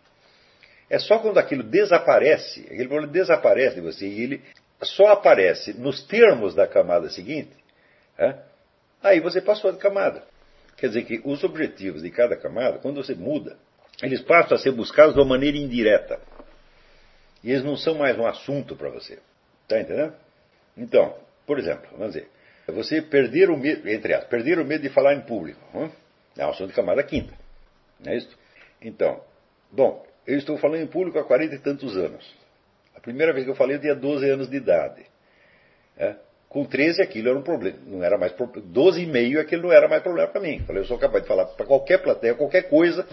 É 0.88 0.98
só 0.98 1.18
quando 1.18 1.38
aquilo 1.38 1.62
desaparece, 1.62 2.60
aquele 2.60 2.88
problema 2.88 3.12
desaparece 3.12 3.74
de 3.76 3.80
você 3.82 4.06
e 4.06 4.22
ele 4.22 4.42
só 4.82 5.08
aparece 5.08 5.74
nos 5.74 6.02
termos 6.06 6.54
da 6.54 6.66
camada 6.66 7.10
seguinte, 7.10 7.52
é? 8.18 8.51
Aí 9.02 9.20
você 9.20 9.40
passou 9.40 9.72
de 9.72 9.78
camada. 9.78 10.22
Quer 10.76 10.88
dizer 10.88 11.04
que 11.04 11.20
os 11.24 11.42
objetivos 11.44 12.02
de 12.02 12.10
cada 12.10 12.36
camada, 12.36 12.78
quando 12.78 13.02
você 13.02 13.14
muda, 13.14 13.56
eles 14.02 14.20
passam 14.20 14.56
a 14.56 14.60
ser 14.60 14.72
buscados 14.72 15.14
de 15.14 15.20
uma 15.20 15.28
maneira 15.28 15.56
indireta. 15.56 16.20
E 17.42 17.50
eles 17.50 17.64
não 17.64 17.76
são 17.76 17.94
mais 17.94 18.18
um 18.18 18.26
assunto 18.26 18.76
para 18.76 18.88
você. 18.88 19.18
Está 19.62 19.80
entendendo? 19.80 20.14
Então, 20.76 21.16
por 21.46 21.58
exemplo, 21.58 21.88
vamos 21.92 22.14
dizer, 22.14 22.28
você 22.68 23.02
perder 23.02 23.50
o 23.50 23.56
medo, 23.56 23.88
entre 23.88 24.14
aspas, 24.14 24.30
perder 24.30 24.58
o 24.58 24.64
medo 24.64 24.82
de 24.82 24.88
falar 24.88 25.14
em 25.14 25.20
público. 25.20 25.60
É 26.36 26.46
um 26.46 26.50
assunto 26.50 26.68
de 26.68 26.74
camada 26.74 27.02
quinta. 27.02 27.34
Não 28.00 28.12
é 28.12 28.16
isso? 28.16 28.36
Então, 28.80 29.20
bom, 29.70 30.04
eu 30.26 30.38
estou 30.38 30.56
falando 30.58 30.82
em 30.82 30.86
público 30.86 31.18
há 31.18 31.24
40 31.24 31.54
e 31.54 31.58
tantos 31.58 31.96
anos. 31.96 32.34
A 32.96 33.00
primeira 33.00 33.32
vez 33.32 33.44
que 33.44 33.50
eu 33.50 33.56
falei 33.56 33.76
eu 33.76 33.80
tinha 33.80 33.94
12 33.94 34.28
anos 34.30 34.48
de 34.48 34.56
idade. 34.56 35.04
É? 35.96 36.16
Com 36.52 36.66
13 36.66 37.00
aquilo 37.00 37.30
era 37.30 37.38
um 37.38 37.42
problema, 37.42 37.78
não 37.86 38.04
era 38.04 38.18
mais 38.18 38.34
12 38.36 39.02
e 39.02 39.06
meio 39.06 39.40
aquilo 39.40 39.62
não 39.62 39.72
era 39.72 39.88
mais 39.88 40.02
problema 40.02 40.28
para 40.28 40.38
mim. 40.38 40.62
Falei, 40.66 40.82
eu 40.82 40.86
sou 40.86 40.98
capaz 40.98 41.22
de 41.22 41.28
falar 41.28 41.46
para 41.46 41.64
qualquer 41.64 42.02
plateia, 42.02 42.34
qualquer 42.34 42.68
coisa, 42.68 43.06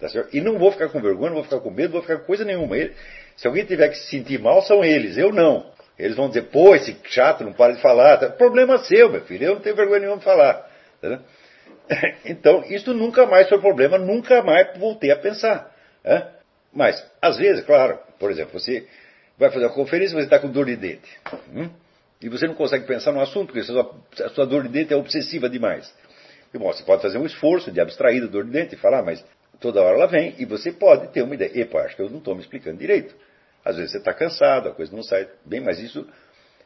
tá 0.00 0.08
e 0.32 0.40
não 0.40 0.58
vou 0.58 0.72
ficar 0.72 0.88
com 0.88 0.98
vergonha, 0.98 1.28
não 1.28 1.34
vou 1.34 1.44
ficar 1.44 1.60
com 1.60 1.70
medo, 1.70 1.88
não 1.88 2.00
vou 2.00 2.02
ficar 2.02 2.16
com 2.16 2.24
coisa 2.24 2.42
nenhuma. 2.42 2.74
Ele, 2.74 2.94
se 3.36 3.46
alguém 3.46 3.66
tiver 3.66 3.90
que 3.90 3.96
se 3.96 4.08
sentir 4.08 4.40
mal, 4.40 4.62
são 4.62 4.82
eles, 4.82 5.18
eu 5.18 5.30
não. 5.30 5.70
Eles 5.98 6.16
vão 6.16 6.28
dizer, 6.28 6.44
pô, 6.44 6.74
esse 6.74 6.96
chato 7.04 7.44
não 7.44 7.52
para 7.52 7.74
de 7.74 7.82
falar. 7.82 8.16
Tá, 8.16 8.30
problema 8.30 8.78
seu, 8.78 9.10
meu 9.10 9.20
filho, 9.20 9.44
eu 9.44 9.54
não 9.56 9.60
tenho 9.60 9.76
vergonha 9.76 10.00
nenhuma 10.00 10.18
de 10.18 10.24
falar. 10.24 10.66
Entendeu? 10.96 11.20
Então, 12.24 12.64
isso 12.66 12.94
nunca 12.94 13.26
mais 13.26 13.46
foi 13.46 13.60
problema, 13.60 13.98
nunca 13.98 14.42
mais 14.42 14.76
voltei 14.78 15.10
a 15.10 15.16
pensar. 15.16 15.70
Né? 16.02 16.26
Mas, 16.72 17.04
às 17.20 17.36
vezes, 17.36 17.62
claro, 17.62 17.98
por 18.18 18.30
exemplo, 18.30 18.58
você 18.58 18.86
vai 19.38 19.50
fazer 19.50 19.66
uma 19.66 19.74
conferência 19.74 20.14
e 20.14 20.16
você 20.16 20.24
está 20.24 20.38
com 20.38 20.48
dor 20.48 20.64
de 20.64 20.76
dente. 20.76 21.20
Hum? 21.54 21.68
E 22.20 22.28
você 22.28 22.46
não 22.46 22.54
consegue 22.54 22.86
pensar 22.86 23.12
no 23.12 23.20
assunto, 23.20 23.46
porque 23.52 23.60
a 23.60 23.64
sua, 23.64 23.94
a 24.24 24.28
sua 24.30 24.46
dor 24.46 24.62
de 24.62 24.70
dente 24.70 24.92
é 24.92 24.96
obsessiva 24.96 25.48
demais. 25.48 25.92
E, 26.52 26.58
bom, 26.58 26.72
você 26.72 26.82
pode 26.82 27.02
fazer 27.02 27.18
um 27.18 27.26
esforço 27.26 27.70
de 27.70 27.80
abstrair 27.80 28.22
da 28.22 28.26
dor 28.26 28.44
de 28.44 28.50
dente 28.50 28.74
e 28.74 28.78
falar, 28.78 29.02
mas 29.02 29.24
toda 29.60 29.82
hora 29.82 29.96
ela 29.96 30.06
vem 30.06 30.34
e 30.38 30.44
você 30.44 30.72
pode 30.72 31.08
ter 31.08 31.22
uma 31.22 31.34
ideia. 31.34 31.60
Epa, 31.60 31.80
acho 31.80 31.96
que 31.96 32.02
eu 32.02 32.08
não 32.08 32.18
estou 32.18 32.34
me 32.34 32.40
explicando 32.40 32.78
direito. 32.78 33.14
Às 33.64 33.76
vezes 33.76 33.92
você 33.92 33.98
está 33.98 34.14
cansado, 34.14 34.68
a 34.68 34.72
coisa 34.72 34.94
não 34.94 35.02
sai 35.02 35.28
bem, 35.44 35.60
mas 35.60 35.78
isso, 35.78 36.06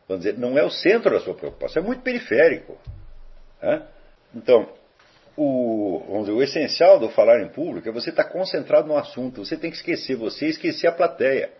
vamos 0.07 0.25
dizer, 0.25 0.39
não 0.39 0.59
é 0.59 0.63
o 0.63 0.71
centro 0.71 1.11
da 1.11 1.21
sua 1.21 1.35
preocupação, 1.35 1.83
é 1.83 1.87
muito 1.87 2.03
periférico. 2.03 2.79
Né? 3.61 3.83
Então, 4.35 4.69
o, 5.37 6.05
vamos 6.07 6.27
dizer, 6.27 6.39
o 6.39 6.43
essencial 6.43 6.99
do 6.99 7.09
falar 7.09 7.41
em 7.41 7.49
público 7.49 7.89
é 7.89 7.93
você 7.93 8.11
estar 8.11 8.25
tá 8.25 8.31
concentrado 8.31 8.87
no 8.87 8.97
assunto. 8.97 9.45
Você 9.45 9.57
tem 9.57 9.71
que 9.71 9.77
esquecer 9.79 10.15
você 10.15 10.47
esquecer 10.47 10.87
a 10.87 10.93
plateia. 10.93 11.51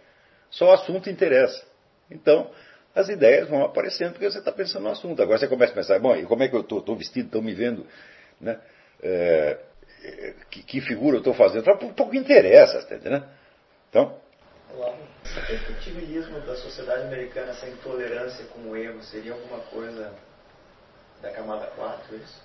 Só 0.51 0.67
o 0.67 0.73
assunto 0.73 1.09
interessa. 1.09 1.65
Então, 2.11 2.51
as 2.95 3.09
ideias 3.09 3.49
vão 3.49 3.65
aparecendo 3.65 4.13
porque 4.13 4.31
você 4.31 4.39
está 4.39 4.53
pensando 4.53 4.83
no 4.83 4.91
assunto. 4.91 5.23
Agora 5.23 5.39
você 5.39 5.47
começa 5.47 5.73
a 5.73 5.77
pensar, 5.77 5.99
bom, 5.99 6.17
e 6.17 6.25
como 6.25 6.43
é 6.43 6.49
que 6.49 6.57
eu 6.57 6.61
estou 6.61 6.97
vestido, 6.97 7.27
estou 7.27 7.43
me 7.43 7.55
vendo, 7.55 7.87
né? 8.41 8.59
É, 9.03 9.59
que, 10.51 10.63
que, 10.63 10.81
figura 10.81 11.17
eu 11.17 11.21
estou 11.21 11.35
fazendo? 11.35 11.65
Pouco 11.95 12.15
interessa, 12.15 12.83
tá 12.87 12.97
entendendo? 12.97 13.27
Então. 13.89 14.19
O 14.73 15.47
perfectibilismo 15.47 16.41
da 16.41 16.57
sociedade 16.57 17.03
americana, 17.03 17.51
essa 17.51 17.69
intolerância 17.69 18.45
com 18.47 18.71
o 18.71 18.77
erro, 18.77 19.03
seria 19.03 19.33
alguma 19.33 19.59
coisa 19.61 20.13
da 21.21 21.31
camada 21.33 21.67
4, 21.69 22.17
isso? 22.17 22.43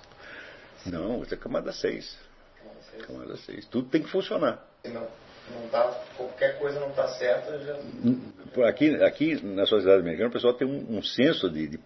Não, 0.85 1.23
isso 1.23 1.33
é 1.33 1.37
camada 1.37 1.71
6. 1.71 2.17
Camada 3.07 3.37
6. 3.37 3.65
Tudo 3.65 3.89
tem 3.89 4.03
que 4.03 4.09
funcionar. 4.09 4.65
Não, 4.85 5.07
não 5.51 5.67
tá, 5.69 5.83
qualquer 6.17 6.57
coisa 6.57 6.79
não 6.79 6.89
está 6.89 7.07
certa, 7.09 7.59
já. 7.59 8.67
Aqui, 8.67 8.95
aqui 9.03 9.45
na 9.45 9.65
sociedade 9.65 10.01
americana, 10.01 10.29
o 10.29 10.33
pessoal 10.33 10.53
tem 10.53 10.67
um, 10.67 10.97
um 10.97 11.03
senso 11.03 11.49
de, 11.49 11.67
de, 11.67 11.79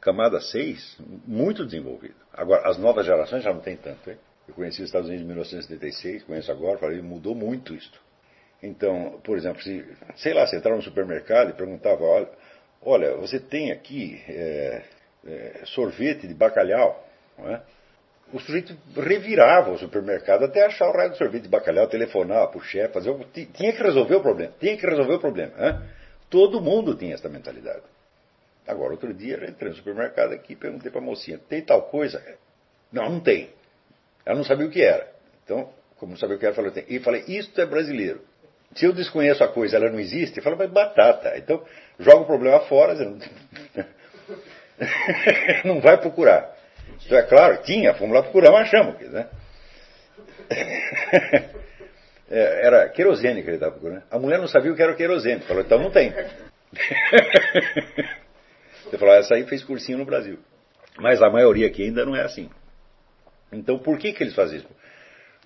camada 0.00 0.40
6 0.40 0.98
muito 1.26 1.64
desenvolvido. 1.64 2.16
Agora, 2.32 2.68
as 2.68 2.78
novas 2.78 3.04
gerações 3.06 3.42
já 3.42 3.52
não 3.52 3.60
tem 3.60 3.76
tanto. 3.76 4.10
Hein? 4.10 4.16
Eu 4.48 4.54
conheci 4.54 4.80
os 4.80 4.88
Estados 4.88 5.08
Unidos 5.08 5.24
em 5.24 5.28
1976, 5.28 6.24
conheço 6.24 6.50
agora, 6.50 6.78
falei, 6.78 7.02
mudou 7.02 7.34
muito 7.34 7.74
isto. 7.74 8.00
Então, 8.62 9.20
por 9.22 9.36
exemplo, 9.36 9.62
se, 9.62 9.84
sei 10.16 10.34
lá, 10.34 10.46
você 10.46 10.56
entrar 10.56 10.74
no 10.74 10.82
supermercado 10.82 11.50
e 11.50 11.52
perguntava, 11.52 12.02
olha, 12.02 12.28
olha 12.82 13.16
você 13.16 13.38
tem 13.38 13.70
aqui 13.70 14.20
é, 14.26 14.82
é, 15.26 15.62
sorvete 15.66 16.26
de 16.26 16.34
bacalhau, 16.34 17.06
não 17.36 17.50
é? 17.50 17.62
O 18.32 18.38
sujeito 18.40 18.76
revirava 18.94 19.70
o 19.70 19.78
supermercado 19.78 20.44
até 20.44 20.64
achar 20.64 20.88
o 20.88 20.92
raio 20.92 21.10
do 21.10 21.16
sorvete 21.16 21.44
de 21.44 21.48
bacalhau, 21.48 21.86
telefonava 21.88 22.48
para 22.48 22.58
o 22.58 22.62
chefe, 22.62 22.92
fazer, 22.92 23.14
tinha 23.54 23.72
que 23.72 23.82
resolver 23.82 24.16
o 24.16 24.20
problema, 24.20 24.52
tinha 24.60 24.76
que 24.76 24.86
resolver 24.86 25.14
o 25.14 25.18
problema. 25.18 25.82
Todo 26.28 26.60
mundo 26.60 26.94
tinha 26.94 27.14
essa 27.14 27.28
mentalidade. 27.28 27.82
Agora, 28.66 28.92
outro 28.92 29.14
dia, 29.14 29.36
entrei 29.48 29.70
no 29.70 29.76
supermercado 29.76 30.34
aqui 30.34 30.52
e 30.52 30.56
perguntei 30.56 30.90
para 30.90 31.00
a 31.00 31.04
mocinha, 31.04 31.38
tem 31.48 31.62
tal 31.62 31.82
coisa? 31.84 32.22
Não, 32.92 33.08
não 33.08 33.20
tem. 33.20 33.48
Ela 34.26 34.36
não 34.36 34.44
sabia 34.44 34.66
o 34.66 34.70
que 34.70 34.82
era. 34.82 35.10
Então, 35.42 35.70
como 35.96 36.12
não 36.12 36.18
sabia 36.18 36.36
o 36.36 36.38
que 36.38 36.44
era, 36.44 36.54
falou, 36.54 36.70
tem. 36.70 36.84
E 36.86 37.00
falei, 37.00 37.24
isto 37.26 37.58
é 37.58 37.64
brasileiro. 37.64 38.20
Se 38.74 38.84
eu 38.84 38.92
desconheço 38.92 39.42
a 39.42 39.48
coisa, 39.48 39.76
ela 39.76 39.88
não 39.88 39.98
existe, 39.98 40.36
eu 40.36 40.42
falo, 40.42 40.58
mas 40.58 40.70
batata. 40.70 41.38
Então, 41.38 41.64
joga 41.98 42.20
o 42.20 42.26
problema 42.26 42.60
fora, 42.60 42.94
não... 42.94 43.18
não 45.64 45.80
vai 45.80 45.98
procurar. 45.98 46.57
Então, 47.04 47.18
é 47.18 47.22
claro, 47.22 47.62
tinha, 47.62 47.94
fomos 47.94 48.14
lá 48.14 48.22
procurar, 48.22 48.54
achamos. 48.60 49.00
Né? 49.00 49.26
É, 52.30 52.66
era 52.66 52.86
querosene 52.90 53.42
que 53.42 53.48
ele 53.48 53.56
estava 53.56 53.72
procurando. 53.72 54.02
A 54.10 54.18
mulher 54.18 54.38
não 54.38 54.46
sabia 54.46 54.70
o 54.70 54.76
que 54.76 54.82
era 54.82 54.94
querosene. 54.94 55.40
Falou, 55.40 55.62
então 55.62 55.78
não 55.78 55.90
tem. 55.90 56.12
Você 58.84 58.98
falou, 58.98 59.14
essa 59.14 59.34
aí 59.34 59.46
fez 59.46 59.64
cursinho 59.64 59.96
no 59.96 60.04
Brasil. 60.04 60.38
Mas 60.98 61.22
a 61.22 61.30
maioria 61.30 61.66
aqui 61.66 61.84
ainda 61.84 62.04
não 62.04 62.14
é 62.14 62.22
assim. 62.22 62.50
Então 63.50 63.78
por 63.78 63.98
que, 63.98 64.12
que 64.12 64.22
eles 64.22 64.34
fazem 64.34 64.58
isso? 64.58 64.68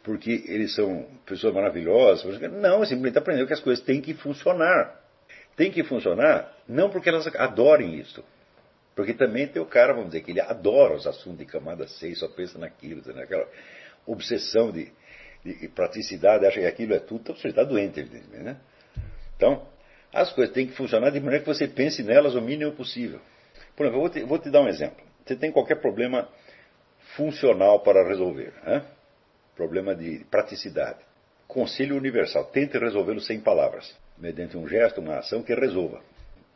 Porque 0.03 0.43
eles 0.49 0.75
são 0.75 1.07
pessoas 1.25 1.55
maravilhosas? 1.55 2.41
Não, 2.51 2.85
simplesmente 2.85 3.19
aprendeu 3.19 3.47
que 3.47 3.53
as 3.53 3.61
coisas 3.61 3.85
têm 3.85 4.01
que 4.01 4.15
funcionar. 4.15 5.01
Tem 5.55 5.71
que 5.71 5.85
funcionar 5.85 6.53
não 6.67 6.91
porque 6.91 7.09
elas 7.09 7.29
adorem 7.37 7.95
isso, 7.95 8.25
porque 8.95 9.15
também 9.15 9.47
tem 9.47 9.61
o 9.61 9.67
cara, 9.67 9.93
vamos 9.93 10.11
dizer, 10.11 10.23
que 10.23 10.31
ele 10.31 10.41
adora 10.41 10.95
os 10.95 11.07
assuntos 11.07 11.39
de 11.39 11.47
camada 11.47 11.87
6, 11.87 12.19
só 12.19 12.29
pensa 12.29 12.59
naquilo, 12.59 13.03
naquela 13.15 13.49
obsessão 14.07 14.71
de, 14.71 14.93
de 15.45 15.69
praticidade, 15.69 16.47
acha 16.47 16.61
que 16.61 16.67
aquilo 16.67 16.95
é 16.95 16.99
tudo, 16.99 17.21
então 17.23 17.37
você 17.37 17.49
está 17.49 17.65
doente, 17.65 18.01
evidentemente. 18.01 18.45
Né? 18.45 18.57
Então, 19.37 19.67
as 20.13 20.33
coisas 20.33 20.53
têm 20.55 20.67
que 20.67 20.75
funcionar 20.75 21.11
de 21.11 21.21
maneira 21.21 21.41
que 21.41 21.49
você 21.49 21.67
pense 21.67 22.03
nelas 22.03 22.35
o 22.35 22.43
mínimo 22.43 22.73
possível. 22.73 23.21
Por 23.75 23.87
exemplo, 23.87 23.97
eu 23.97 24.01
vou 24.01 24.11
te, 24.11 24.23
vou 24.25 24.39
te 24.39 24.51
dar 24.51 24.61
um 24.61 24.69
exemplo. 24.69 25.03
Você 25.25 25.37
tem 25.37 25.51
qualquer 25.51 25.81
problema 25.81 26.29
funcional 27.17 27.81
para 27.81 28.07
resolver, 28.07 28.53
né? 28.65 28.85
problema 29.57 29.95
de 29.95 30.25
praticidade. 30.31 30.99
Conselho 31.47 31.97
universal, 31.97 32.45
tente 32.47 32.79
resolvê-lo 32.79 33.21
sem 33.21 33.41
palavras, 33.41 33.95
mediante 34.19 34.57
um 34.57 34.67
gesto, 34.67 35.01
uma 35.01 35.19
ação 35.19 35.43
que 35.43 35.55
resolva. 35.55 36.03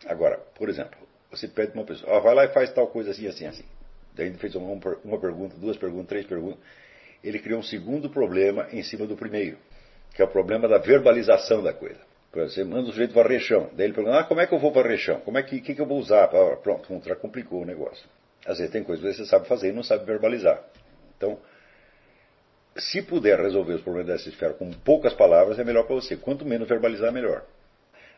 Agora, 0.06 0.38
por 0.54 0.68
exemplo, 0.68 1.05
você 1.30 1.48
pede 1.48 1.72
para 1.72 1.80
uma 1.80 1.86
pessoa, 1.86 2.20
vai 2.20 2.34
lá 2.34 2.44
e 2.44 2.48
faz 2.48 2.72
tal 2.72 2.86
coisa 2.88 3.10
assim, 3.10 3.26
assim, 3.26 3.46
assim. 3.46 3.64
Daí 4.14 4.26
ele 4.26 4.38
fez 4.38 4.54
uma, 4.54 4.80
uma 5.04 5.18
pergunta, 5.18 5.56
duas 5.56 5.76
perguntas, 5.76 6.08
três 6.08 6.26
perguntas. 6.26 6.58
Ele 7.22 7.38
criou 7.38 7.60
um 7.60 7.62
segundo 7.62 8.08
problema 8.08 8.68
em 8.72 8.82
cima 8.82 9.06
do 9.06 9.16
primeiro, 9.16 9.58
que 10.14 10.22
é 10.22 10.24
o 10.24 10.28
problema 10.28 10.68
da 10.68 10.78
verbalização 10.78 11.62
da 11.62 11.72
coisa. 11.72 12.00
Você 12.32 12.64
manda 12.64 12.88
o 12.88 12.92
sujeito 12.92 13.14
varrer 13.14 13.40
chão. 13.40 13.70
Daí 13.72 13.86
ele 13.86 13.94
pergunta, 13.94 14.18
ah, 14.18 14.24
como 14.24 14.40
é 14.40 14.46
que 14.46 14.54
eu 14.54 14.58
vou 14.58 14.70
varrer 14.70 14.98
chão? 14.98 15.20
Como 15.20 15.38
é 15.38 15.42
que, 15.42 15.60
que, 15.60 15.74
que 15.74 15.80
eu 15.80 15.86
vou 15.86 15.98
usar? 15.98 16.28
Pronto, 16.62 16.86
complicou 17.20 17.62
o 17.62 17.64
negócio. 17.64 18.06
Às 18.46 18.58
vezes 18.58 18.72
tem 18.72 18.82
coisas 18.84 19.04
que 19.04 19.24
você 19.24 19.28
sabe 19.28 19.48
fazer 19.48 19.70
e 19.70 19.72
não 19.72 19.82
sabe 19.82 20.04
verbalizar. 20.04 20.62
Então, 21.16 21.38
se 22.76 23.00
puder 23.02 23.40
resolver 23.40 23.74
os 23.74 23.80
problemas 23.80 24.08
dessa 24.08 24.28
esfera 24.28 24.52
com 24.52 24.70
poucas 24.70 25.14
palavras, 25.14 25.58
é 25.58 25.64
melhor 25.64 25.84
para 25.84 25.94
você. 25.94 26.16
Quanto 26.16 26.44
menos 26.44 26.68
verbalizar, 26.68 27.10
melhor. 27.10 27.42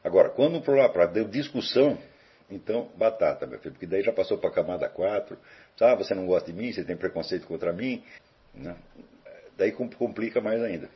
Agora, 0.03 0.31
quando 0.31 0.57
um 0.57 0.61
problema 0.61 0.89
para 0.89 1.07
discussão, 1.07 1.97
então, 2.51 2.91
batata, 2.97 3.47
meu 3.47 3.59
filho, 3.59 3.73
porque 3.73 3.87
daí 3.87 4.03
já 4.03 4.13
passou 4.13 4.39
para 4.39 4.49
a 4.49 4.53
camada 4.53 4.89
4. 4.89 5.37
Ah, 5.81 5.95
você 5.95 6.15
não 6.15 6.27
gosta 6.27 6.51
de 6.51 6.59
mim, 6.59 6.73
você 6.73 6.83
tem 6.83 6.97
preconceito 6.97 7.47
contra 7.47 7.73
mim. 7.73 8.03
Né? 8.55 8.75
Daí 9.57 9.73
complica 9.73 10.41
mais 10.41 10.63
ainda. 10.63 10.89